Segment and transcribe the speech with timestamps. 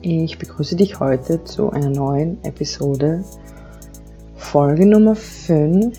[0.00, 3.24] Ich begrüße dich heute zu einer neuen Episode.
[4.36, 5.98] Folge Nummer 5.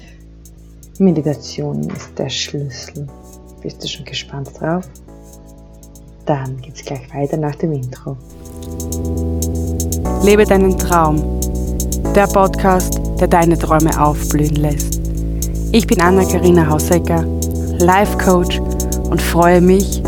[0.99, 3.07] Meditation ist der Schlüssel.
[3.61, 4.87] Bist du schon gespannt drauf?
[6.25, 8.15] Dann geht's gleich weiter nach dem Intro.
[10.23, 11.21] Lebe deinen Traum.
[12.15, 15.01] Der Podcast, der deine Träume aufblühen lässt.
[15.73, 17.25] Ich bin Anna-Karina Hausecker,
[17.79, 18.59] Life Coach
[19.09, 20.01] und freue mich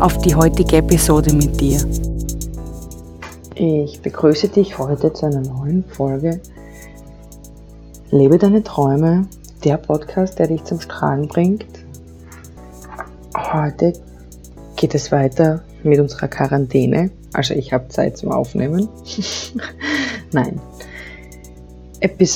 [0.00, 1.80] auf die heutige Episode mit dir.
[3.60, 6.40] Ich begrüße dich heute zu einer neuen Folge
[8.12, 9.26] Lebe deine Träume,
[9.64, 11.66] der Podcast, der dich zum Strahlen bringt.
[13.36, 13.94] Heute
[14.76, 17.10] geht es weiter mit unserer Quarantäne.
[17.32, 18.88] Also ich habe Zeit zum Aufnehmen.
[20.32, 20.60] Nein.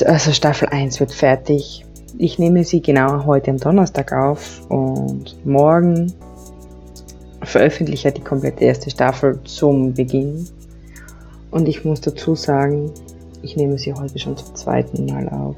[0.05, 1.87] Also Staffel 1 wird fertig.
[2.19, 6.13] Ich nehme sie genau heute am Donnerstag auf und morgen
[7.45, 10.49] veröffentliche ich die komplette erste Staffel zum Beginn
[11.53, 12.91] und ich muss dazu sagen,
[13.43, 15.55] ich nehme sie heute schon zum zweiten Mal auf.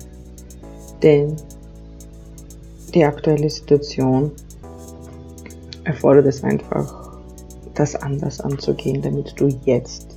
[1.03, 1.37] Denn
[2.93, 4.33] die aktuelle Situation
[5.85, 7.19] erfordert es einfach,
[7.75, 10.17] das anders anzugehen, damit du jetzt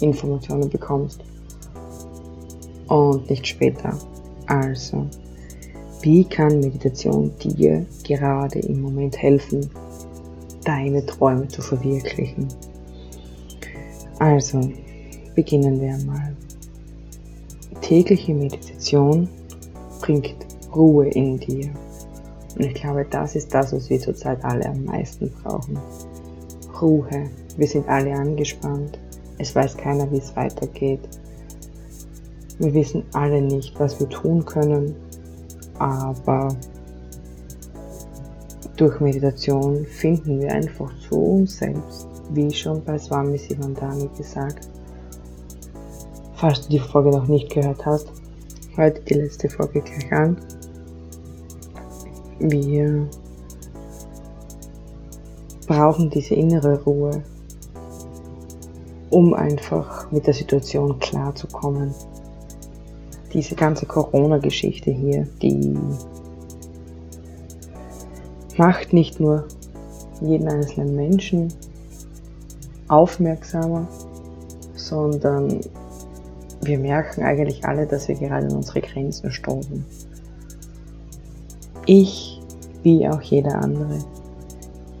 [0.00, 1.20] Informationen bekommst
[2.88, 3.98] und nicht später.
[4.46, 5.06] Also,
[6.02, 9.68] wie kann Meditation dir gerade im Moment helfen,
[10.64, 12.48] deine Träume zu verwirklichen?
[14.18, 14.60] Also,
[15.36, 16.34] beginnen wir mal.
[17.82, 19.28] Tägliche Meditation
[20.00, 20.34] bringt
[20.74, 21.70] Ruhe in dir.
[22.56, 25.78] Und ich glaube, das ist das, was wir zurzeit alle am meisten brauchen.
[26.80, 27.30] Ruhe.
[27.56, 28.98] Wir sind alle angespannt.
[29.38, 31.06] Es weiß keiner, wie es weitergeht.
[32.58, 34.94] Wir wissen alle nicht, was wir tun können.
[35.78, 36.56] Aber
[38.76, 44.68] durch Meditation finden wir einfach zu uns selbst, wie schon bei Swami Sivandani gesagt,
[46.36, 48.08] Falls du die Folge noch nicht gehört hast,
[48.76, 50.36] dir die letzte Folge gleich an.
[52.38, 53.08] Wir
[55.66, 57.22] brauchen diese innere Ruhe,
[59.08, 61.94] um einfach mit der Situation klarzukommen.
[63.32, 65.74] Diese ganze Corona-Geschichte hier, die
[68.58, 69.48] macht nicht nur
[70.20, 71.52] jeden einzelnen Menschen
[72.88, 73.88] aufmerksamer,
[74.74, 75.60] sondern
[76.66, 79.84] wir merken eigentlich alle, dass wir gerade an unsere Grenzen stoßen.
[81.86, 82.40] Ich,
[82.82, 83.98] wie auch jeder andere.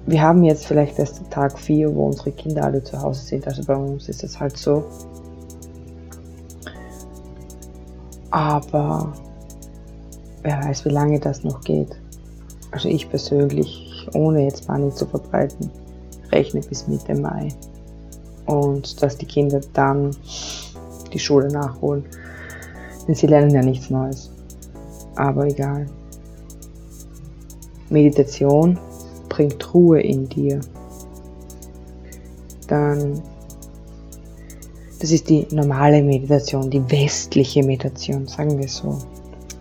[0.06, 3.46] Wir haben jetzt vielleicht erst Tag 4, wo unsere Kinder alle zu Hause sind.
[3.46, 4.84] Also bei uns ist es halt so.
[8.30, 9.12] Aber
[10.42, 11.96] wer weiß, wie lange das noch geht.
[12.70, 15.70] Also ich persönlich, ohne jetzt Panik zu verbreiten,
[16.30, 17.48] rechne bis Mitte Mai.
[18.46, 20.14] Und dass die Kinder dann
[21.16, 22.04] die Schule nachholen.
[23.06, 24.30] Denn sie lernen ja nichts Neues.
[25.14, 25.86] Aber egal.
[27.88, 28.78] Meditation
[29.28, 30.60] bringt Ruhe in dir.
[32.66, 33.22] Dann,
[35.00, 38.98] das ist die normale Meditation, die westliche Meditation, sagen wir so.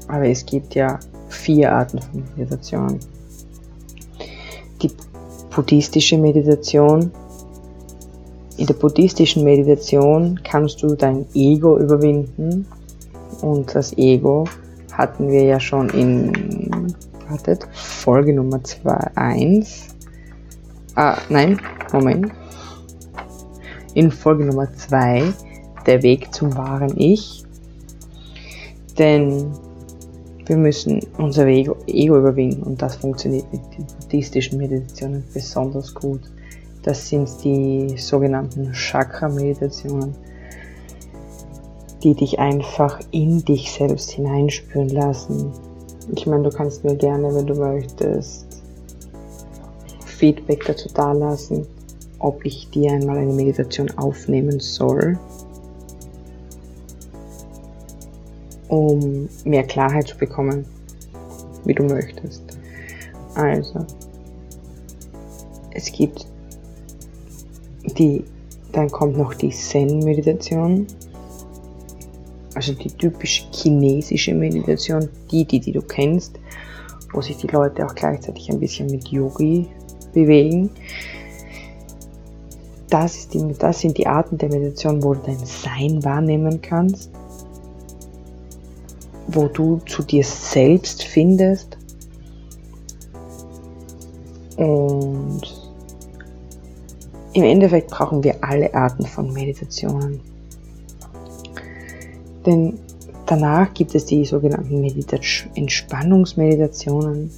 [0.08, 1.00] Aber es gibt ja
[1.30, 3.00] vier Arten von Meditation.
[4.82, 4.92] Die
[5.56, 7.12] buddhistische Meditation,
[8.58, 12.66] in der buddhistischen Meditation kannst du dein Ego überwinden.
[13.42, 14.46] Und das Ego
[14.94, 16.94] hatten wir ja schon in,
[17.30, 19.88] wartet, Folge Nummer 2, 1.
[20.96, 21.60] Ah, nein,
[21.92, 22.32] Moment.
[23.94, 25.34] In Folge Nummer 2,
[25.86, 27.44] der Weg zum wahren Ich.
[28.98, 29.52] Denn
[30.46, 36.22] wir müssen unser Ego, Ego überwinden und das funktioniert mit den buddhistischen Meditationen besonders gut.
[36.86, 40.14] Das sind die sogenannten Chakra-Meditationen,
[42.04, 45.52] die dich einfach in dich selbst hineinspüren lassen.
[46.16, 48.62] Ich meine, du kannst mir gerne, wenn du möchtest,
[50.06, 51.66] Feedback dazu dalassen,
[52.20, 55.18] ob ich dir einmal eine Meditation aufnehmen soll,
[58.68, 60.66] um mehr Klarheit zu bekommen,
[61.64, 62.44] wie du möchtest.
[63.34, 63.84] Also,
[65.72, 66.28] es gibt
[67.98, 68.24] die,
[68.72, 70.88] dann kommt noch die Zen-Meditation,
[72.54, 76.40] also die typisch chinesische Meditation, die, die, die du kennst,
[77.14, 79.68] wo sich die Leute auch gleichzeitig ein bisschen mit Yogi
[80.14, 80.70] bewegen.
[82.90, 87.12] Das, die, das sind die Arten der Meditation, wo du dein Sein wahrnehmen kannst,
[89.28, 91.78] wo du zu dir selbst findest
[94.58, 95.65] und
[97.36, 100.22] im Endeffekt brauchen wir alle Arten von Meditationen.
[102.46, 102.80] Denn
[103.26, 105.18] danach gibt es die sogenannten Medita
[105.54, 107.30] Entspannungsmeditationen.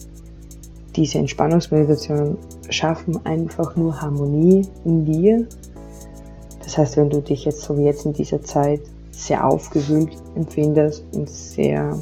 [0.96, 2.38] Diese Entspannungsmeditationen
[2.70, 5.48] schaffen einfach nur Harmonie in dir.
[6.64, 11.06] Das heißt, wenn du dich jetzt so wie jetzt in dieser Zeit sehr aufgewühlt empfindest
[11.16, 11.98] und sehr,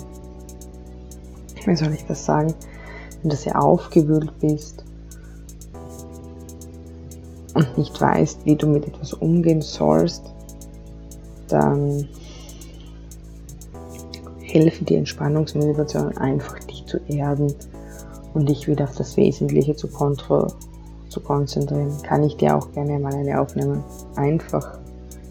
[1.65, 2.53] wie soll ich das sagen,
[3.21, 4.84] wenn du sehr aufgewühlt bist
[7.55, 10.23] und nicht weißt, wie du mit etwas umgehen sollst,
[11.47, 12.07] dann
[14.41, 17.53] helfen die Entspannungsmeditationen einfach, dich zu erden
[18.33, 21.91] und dich wieder auf das Wesentliche zu, zu konzentrieren.
[22.03, 23.83] Kann ich dir auch gerne mal eine aufnehmen.
[24.15, 24.77] Einfach,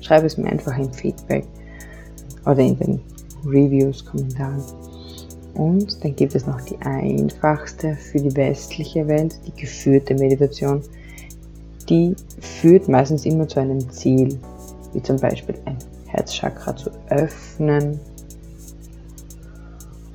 [0.01, 1.47] schreib es mir einfach im Feedback
[2.45, 3.01] oder in den
[3.47, 4.63] Reviews, Kommentaren.
[5.55, 10.83] Und dann gibt es noch die einfachste für die westliche Welt, die geführte Meditation.
[11.89, 14.39] Die führt meistens immer zu einem Ziel,
[14.93, 15.77] wie zum Beispiel ein
[16.07, 18.01] Herzchakra zu öffnen.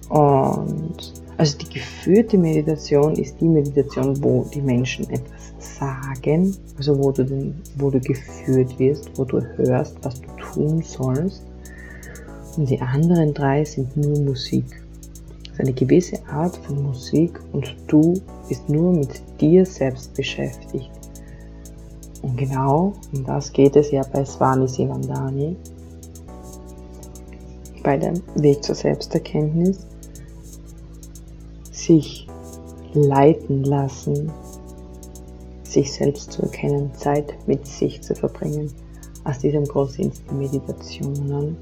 [0.10, 7.12] Und also die geführte Meditation ist die Meditation, wo die Menschen etwas sagen, also wo
[7.12, 11.44] du, den, wo du geführt wirst, wo du hörst, was du tun sollst.
[12.58, 14.66] Und die anderen drei sind nur Musik.
[15.52, 18.16] ist eine gewisse Art von Musik und du
[18.48, 20.90] bist nur mit dir selbst beschäftigt.
[22.22, 25.56] Und genau um das geht es ja bei Swami Sivandani,
[27.84, 29.86] bei dem Weg zur Selbsterkenntnis,
[31.72, 32.28] sich
[32.94, 34.32] leiten lassen,
[35.64, 38.72] sich selbst zu erkennen, Zeit mit sich zu verbringen.
[39.24, 41.58] Aus diesem Grund die Meditationen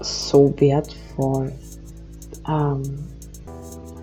[0.00, 1.52] so wertvoll.
[2.48, 2.82] Ähm,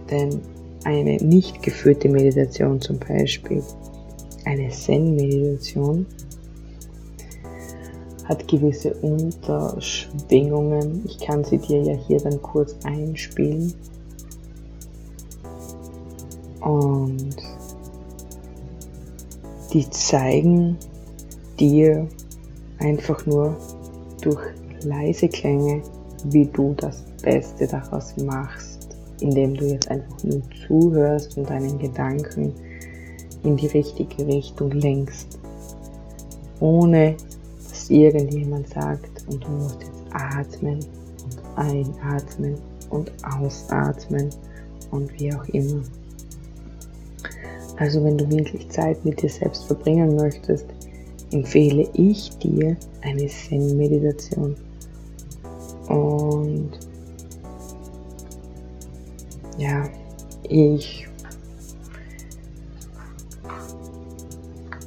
[0.09, 0.41] denn
[0.85, 3.61] eine nicht geführte Meditation zum Beispiel,
[4.45, 6.05] eine Zen-Meditation,
[8.25, 11.03] hat gewisse Unterschwingungen.
[11.05, 13.73] Ich kann sie dir ja hier dann kurz einspielen.
[16.61, 17.35] Und
[19.73, 20.77] die zeigen
[21.59, 22.07] dir
[22.79, 23.57] einfach nur
[24.21, 24.41] durch
[24.81, 25.81] leise Klänge,
[26.25, 28.74] wie du das Beste daraus machst,
[29.21, 32.53] indem du jetzt einfach nur zuhörst und deinen Gedanken
[33.43, 35.39] in die richtige Richtung lenkst,
[36.59, 37.15] ohne
[37.69, 40.79] dass irgendjemand sagt und du musst jetzt atmen
[41.23, 42.55] und einatmen
[42.89, 44.29] und ausatmen
[44.91, 45.81] und wie auch immer.
[47.77, 50.65] Also wenn du wirklich Zeit mit dir selbst verbringen möchtest,
[51.31, 54.55] empfehle ich dir eine Zen-Meditation.
[59.65, 59.89] Ja,
[60.43, 61.07] ich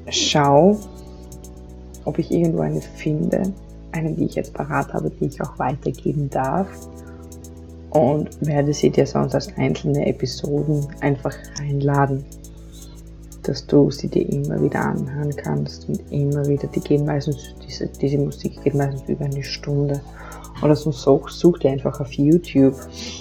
[0.09, 0.79] schaue,
[2.05, 3.53] ob ich irgendwo eine finde,
[3.93, 6.69] eine, die ich jetzt parat habe, die ich auch weitergeben darf.
[7.91, 12.25] Und werde sie dir sonst als einzelne Episoden einfach einladen,
[13.43, 17.87] dass du sie dir immer wieder anhören kannst und immer wieder, die gehen meistens, diese,
[17.87, 20.01] diese Musik geht meistens über eine Stunde
[20.63, 22.75] oder so such, dir einfach auf YouTube.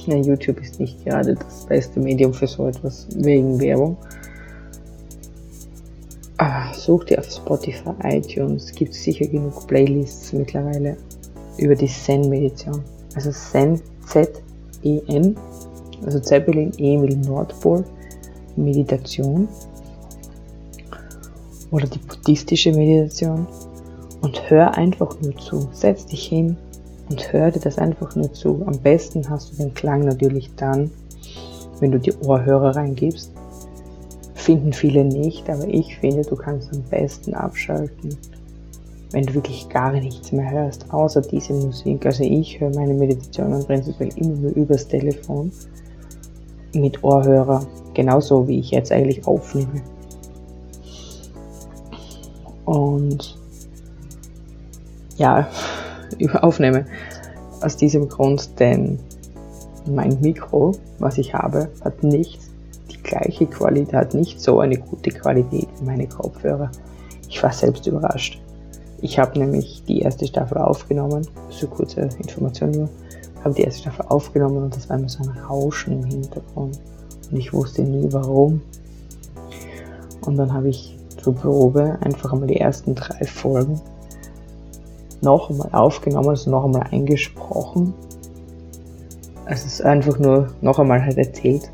[0.06, 3.98] Ja, YouTube ist nicht gerade das beste Medium für so etwas wegen Werbung.
[6.38, 10.98] Aber such dir auf Spotify, iTunes, gibt es sicher genug Playlists mittlerweile
[11.58, 12.84] über die Zen-Meditation.
[13.16, 15.36] Also Zen, Z-E-N,
[16.06, 17.84] also Zeppelin, Emil, Nordpol,
[18.56, 19.48] Meditation.
[21.72, 23.48] Oder die buddhistische Meditation.
[24.22, 25.70] Und hör einfach nur zu.
[25.74, 26.58] Setz dich hin,
[27.10, 28.64] und hör dir das einfach nur zu.
[28.66, 30.92] Am besten hast du den Klang natürlich dann,
[31.80, 33.32] wenn du die Ohrhörer reingibst.
[34.34, 38.16] Finden viele nicht, aber ich finde, du kannst am besten abschalten,
[39.12, 42.06] wenn du wirklich gar nichts mehr hörst, außer diese Musik.
[42.06, 45.52] Also ich höre meine Meditationen prinzipiell immer nur übers Telefon
[46.74, 49.82] mit Ohrhörer, genauso wie ich jetzt eigentlich aufnehme.
[52.66, 53.38] Und
[55.18, 55.48] ja,
[56.42, 56.86] aufnehme.
[57.62, 59.00] Aus diesem Grund, denn
[59.88, 62.40] mein Mikro, was ich habe, hat nicht
[62.92, 66.72] die gleiche Qualität, hat nicht so eine gute Qualität wie meine Kopfhörer.
[67.30, 68.42] Ich war selbst überrascht.
[69.02, 72.90] Ich habe nämlich die erste Staffel aufgenommen, so kurze Information nur,
[73.44, 76.80] habe die erste Staffel aufgenommen und das war immer so ein Rauschen im Hintergrund.
[77.30, 78.62] Und ich wusste nie warum.
[80.22, 83.80] Und dann habe ich zur Probe einfach einmal die ersten drei Folgen
[85.22, 87.94] noch einmal aufgenommen, also noch einmal eingesprochen.
[89.46, 91.70] Also es ist einfach nur noch einmal halt erzählt.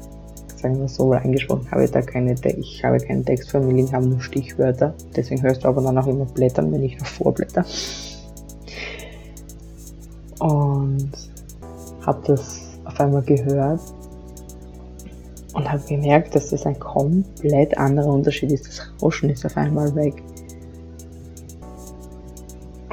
[0.55, 4.05] sagen wir so, eingesprochen habe da keine, ich habe keinen Text vor mir liegen, habe
[4.05, 4.93] nur Stichwörter.
[5.15, 7.65] Deswegen hörst du aber dann auch immer blättern, wenn ich noch vorblätter.
[10.39, 11.11] Und
[12.05, 13.81] habe das auf einmal gehört
[15.53, 18.67] und habe gemerkt, dass das ein komplett anderer Unterschied ist.
[18.67, 20.21] Das Rauschen ist auf einmal weg.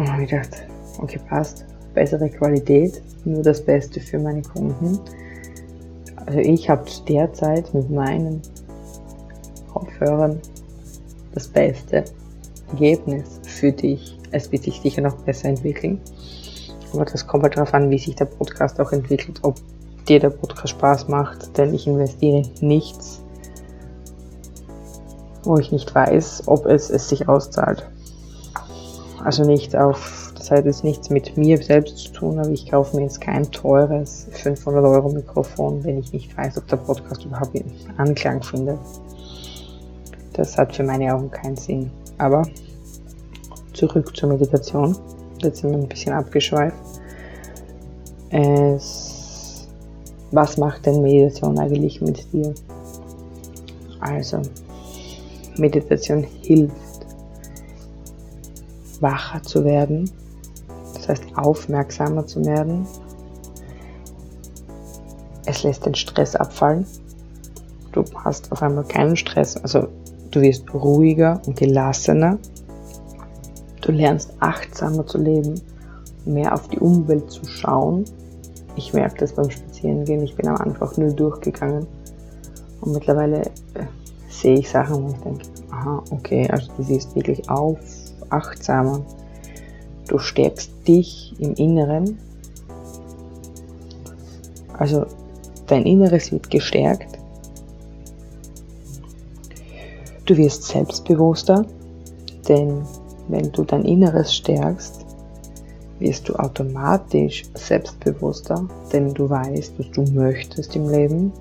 [0.00, 0.62] Und habe ich gedacht,
[0.99, 1.66] okay, passt.
[1.92, 4.99] Bessere Qualität, nur das Beste für meine Kunden.
[6.25, 8.40] Also ich habe derzeit mit meinen
[9.71, 10.40] Kopfhörern
[11.35, 12.04] das beste
[12.71, 14.16] Ergebnis für dich.
[14.30, 16.00] Es wird sich sicher noch besser entwickeln.
[16.95, 19.57] Aber das kommt halt darauf an, wie sich der Podcast auch entwickelt, ob
[20.09, 23.21] dir der Podcast Spaß macht, denn ich investiere nichts,
[25.42, 27.87] wo ich nicht weiß, ob es, es sich auszahlt.
[29.23, 32.97] Also nicht auf, das hat jetzt nichts mit mir selbst zu tun, aber ich kaufe
[32.97, 37.62] mir jetzt kein teures 500 Euro Mikrofon, wenn ich nicht weiß, ob der Podcast überhaupt
[37.99, 38.79] Anklang findet.
[40.33, 41.91] Das hat für meine Augen keinen Sinn.
[42.17, 42.47] Aber
[43.75, 44.97] zurück zur Meditation.
[45.43, 46.77] Jetzt sind wir ein bisschen abgeschweift.
[48.31, 49.69] Es,
[50.31, 52.55] was macht denn Meditation eigentlich mit dir?
[54.00, 54.41] Also,
[55.57, 56.75] Meditation hilft,
[59.00, 60.11] wacher zu werden,
[60.95, 62.87] das heißt aufmerksamer zu werden.
[65.47, 66.87] Es lässt den Stress abfallen.
[67.92, 69.88] Du hast auf einmal keinen Stress, also
[70.30, 72.38] du wirst ruhiger und gelassener.
[73.80, 75.61] Du lernst achtsamer zu leben,
[76.25, 78.04] mehr auf die Umwelt zu schauen
[78.76, 80.23] ich merke das beim Spazierengehen.
[80.23, 81.87] Ich bin am Anfang nur durchgegangen
[82.80, 83.85] und mittlerweile äh,
[84.28, 87.78] sehe ich Sachen, wo ich denke, aha, okay, also du wirst wirklich auf,
[88.31, 89.05] achtsamer.
[90.09, 92.19] Du stärkst dich im Inneren.
[94.77, 95.07] Also
[95.67, 97.19] dein Inneres wird gestärkt.
[100.27, 101.67] Du wirst selbstbewusster,
[102.49, 102.83] denn
[103.29, 105.05] wenn du dein Inneres stärkst,
[105.99, 111.33] wirst du automatisch selbstbewusster, denn du weißt, was du möchtest im Leben.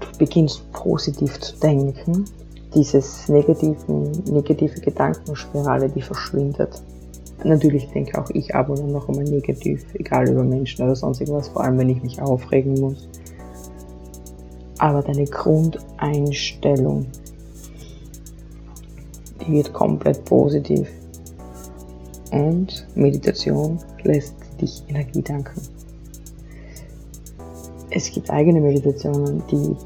[0.00, 2.24] Du beginnst positiv zu denken.
[2.74, 6.82] Dieses negativen, negative Gedankenspirale, die verschwindet.
[7.42, 11.20] Natürlich denke auch ich ab und an noch einmal negativ, egal über Menschen oder sonst
[11.20, 13.08] irgendwas, vor allem wenn ich mich aufregen muss.
[14.78, 17.06] Aber deine Grundeinstellung,
[19.40, 20.88] die wird komplett positiv
[22.30, 25.60] und Meditation lässt dich Energie danken.
[27.90, 29.76] Es gibt eigene Meditationen, die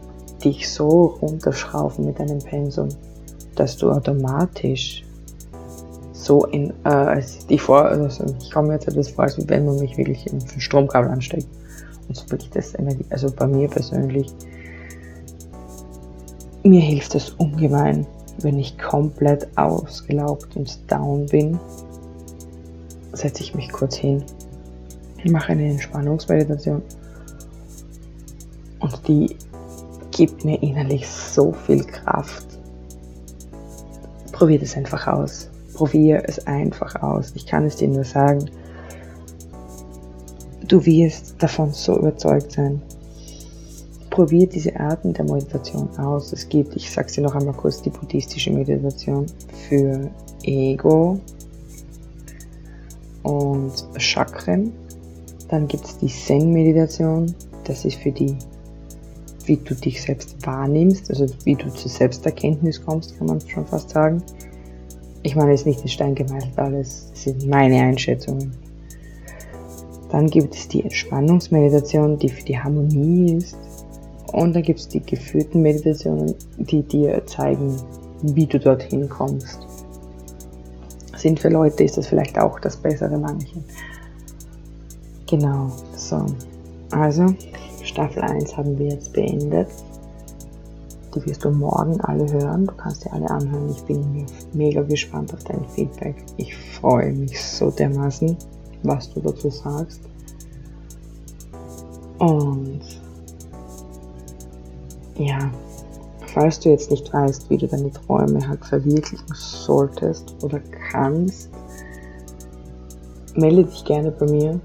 [0.44, 2.88] dich so runterschrauben mit deinem Pensum,
[3.54, 5.04] dass du automatisch
[6.12, 9.78] so in, äh, als die vor, also ich komme jetzt etwas vor, als wenn man
[9.78, 11.46] mich wirklich in ein Stromkabel ansteckt.
[12.08, 14.26] Und so wirklich das Energie, also bei mir persönlich,
[16.62, 18.06] mir hilft es ungemein,
[18.40, 21.58] wenn ich komplett ausgelaugt und down bin
[23.16, 24.22] setze ich mich kurz hin,
[25.24, 26.82] mache eine Entspannungsmeditation
[28.80, 29.36] und die
[30.14, 32.46] gibt mir innerlich so viel Kraft.
[34.32, 35.50] Probier es einfach aus.
[35.74, 37.32] Probier es einfach aus.
[37.34, 38.50] Ich kann es dir nur sagen.
[40.66, 42.80] Du wirst davon so überzeugt sein.
[44.08, 46.32] Probier diese Arten der Meditation aus.
[46.32, 49.26] Es gibt, ich sage sie noch einmal kurz, die buddhistische Meditation
[49.68, 50.10] für
[50.44, 51.20] Ego,
[53.24, 54.72] und Chakren.
[55.48, 57.34] Dann gibt es die Zen-Meditation.
[57.64, 58.36] Das ist für die,
[59.46, 63.90] wie du dich selbst wahrnimmst, also wie du zur Selbsterkenntnis kommst, kann man schon fast
[63.90, 64.22] sagen.
[65.22, 68.52] Ich meine, es ist nicht in Stein gemeißelt alles, das sind meine Einschätzungen.
[70.10, 73.56] Dann gibt es die Entspannungsmeditation, die für die Harmonie ist.
[74.32, 77.76] Und dann gibt es die geführten Meditationen, die dir zeigen,
[78.22, 79.64] wie du dorthin kommst
[81.24, 83.64] sind für Leute, ist das vielleicht auch das bessere manchen.
[85.26, 86.26] Genau, so.
[86.90, 87.34] Also,
[87.84, 89.68] Staffel 1 haben wir jetzt beendet.
[91.14, 92.66] Die wirst du morgen alle hören.
[92.66, 93.70] Du kannst dir alle anhören.
[93.70, 96.16] Ich bin mega gespannt auf dein Feedback.
[96.38, 98.36] Ich freue mich so dermaßen,
[98.82, 100.00] was du dazu sagst.
[102.18, 102.80] Und
[105.16, 105.50] ja,
[106.32, 110.58] falls du jetzt nicht weißt, wie du deine Träume halt verwirklichen solltest oder
[110.90, 111.50] kannst,
[113.34, 114.60] melde dich gerne bei mir.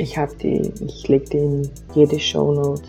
[0.00, 2.84] Ich habe die, ich lege dir in jede Shownote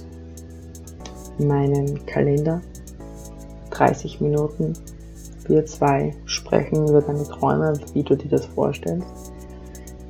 [1.40, 2.62] meinen Kalender.
[3.72, 4.72] 30 Minuten.
[5.46, 9.06] Wir zwei sprechen über deine Träume, wie du dir das vorstellst.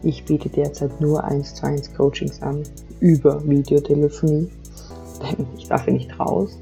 [0.04, 2.62] Ich biete derzeit nur 1 zu 1 Coachings an
[3.00, 4.52] über Videotelefonie
[5.24, 6.56] Nein, ich darf ja nicht raus.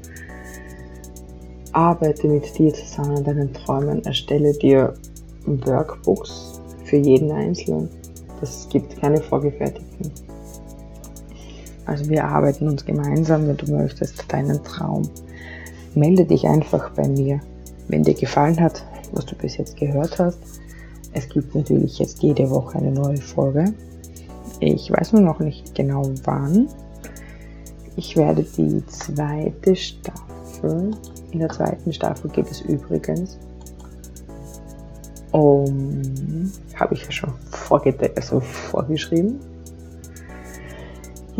[1.72, 4.94] Arbeite mit dir zusammen an deinen Träumen, erstelle dir
[5.44, 7.90] Workbooks für jeden Einzelnen.
[8.40, 10.29] Das gibt keine vorgefertigten.
[11.90, 15.10] Also wir arbeiten uns gemeinsam, wenn du möchtest, deinen Traum.
[15.96, 17.40] Melde dich einfach bei mir.
[17.88, 20.38] Wenn dir gefallen hat, was du bis jetzt gehört hast,
[21.14, 23.74] es gibt natürlich jetzt jede Woche eine neue Folge.
[24.60, 26.68] Ich weiß nur noch nicht genau wann.
[27.96, 30.92] Ich werde die zweite Staffel,
[31.32, 33.36] in der zweiten Staffel geht es übrigens
[35.32, 37.32] um, habe ich ja schon
[38.14, 39.40] also vorgeschrieben.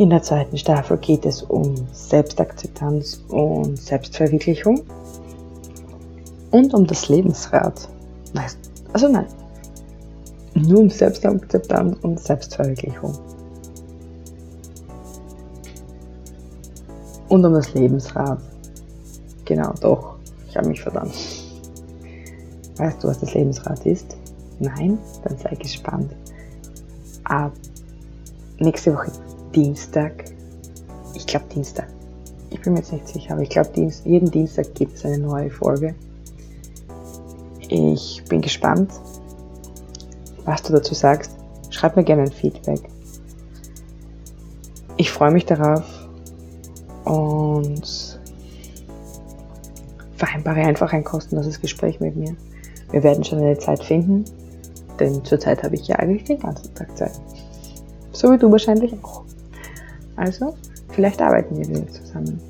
[0.01, 4.81] In der zweiten Staffel geht es um Selbstakzeptanz und Selbstverwirklichung
[6.53, 7.87] und um das Lebensrad.
[8.95, 9.27] Also nein,
[10.55, 13.13] nur um Selbstakzeptanz und Selbstverwirklichung.
[17.29, 18.41] Und um das Lebensrad.
[19.45, 20.17] Genau, doch.
[20.49, 21.15] Ich habe mich verdammt.
[22.79, 24.17] Weißt du, was das Lebensrad ist?
[24.61, 24.99] Nein?
[25.25, 26.17] Dann sei gespannt.
[27.25, 27.53] Ab
[28.61, 29.13] nächste Woche
[29.55, 30.25] Dienstag.
[31.15, 31.89] Ich glaube Dienstag.
[32.51, 33.71] Ich bin mir jetzt nicht sicher, aber ich glaube,
[34.05, 35.95] jeden Dienstag gibt es eine neue Folge.
[37.69, 38.91] Ich bin gespannt,
[40.45, 41.37] was du dazu sagst.
[41.71, 42.81] Schreib mir gerne ein Feedback.
[44.97, 45.85] Ich freue mich darauf
[47.05, 48.21] und
[50.17, 52.37] vereinbare einfach ein kostenloses Gespräch mit mir.
[52.91, 54.25] Wir werden schon eine Zeit finden,
[54.99, 57.19] denn zurzeit habe ich ja eigentlich den ganzen Tag Zeit.
[58.13, 59.25] So wie du wahrscheinlich auch.
[60.17, 60.55] Also,
[60.91, 62.41] vielleicht arbeiten wir wieder zusammen.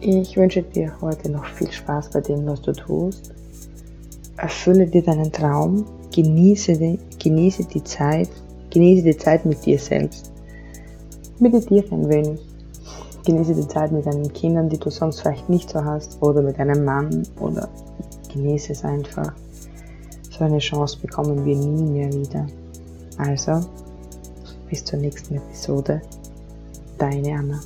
[0.00, 3.32] Ich wünsche dir heute noch viel Spaß bei dem, was du tust.
[4.36, 5.84] Erfülle dir deinen Traum
[6.18, 8.28] Genieße die, genieße die Zeit,
[8.70, 10.32] genieße die Zeit mit dir selbst.
[11.38, 12.40] Meditiere ein wenig.
[13.24, 16.58] Genieße die Zeit mit deinen Kindern, die du sonst vielleicht nicht so hast, oder mit
[16.58, 17.68] deinem Mann, oder
[18.32, 19.32] genieße es einfach.
[20.36, 22.46] So eine Chance bekommen wir nie mehr wieder.
[23.18, 23.60] Also,
[24.68, 26.00] bis zur nächsten Episode.
[26.98, 27.60] deine Anna.